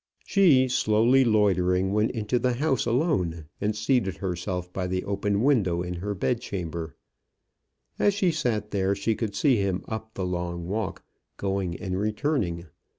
[0.25, 5.83] She, slowly loitering, went into the house alone, and seated herself by the open window
[5.83, 6.95] in her bed chamber.
[7.99, 11.03] As she sat there she could see him up the long walk,
[11.37, 12.65] going and returning.